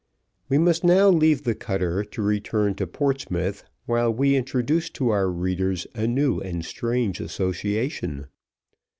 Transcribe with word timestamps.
We 0.49 0.57
must 0.57 0.83
now 0.83 1.09
leave 1.11 1.43
the 1.43 1.53
cutter 1.53 2.03
to 2.03 2.21
return 2.23 2.73
to 2.73 2.87
Portsmouth, 2.87 3.63
while 3.85 4.11
we 4.11 4.35
introduce 4.35 4.89
to 4.89 5.09
our 5.09 5.29
readers 5.29 5.85
a 5.93 6.07
new 6.07 6.39
and 6.39 6.65
strange 6.65 7.19
association. 7.19 8.25